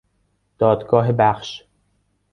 [0.57, 1.63] دادگاه بخش